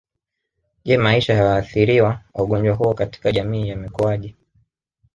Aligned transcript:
Je 0.83 0.97
maisha 0.97 1.33
ya 1.33 1.45
waathiriwa 1.45 2.23
wa 2.33 2.43
ugonjwa 2.43 2.75
huo 2.75 2.93
katika 2.93 3.31
jamii 3.31 3.67
yamekuaje 3.69 4.35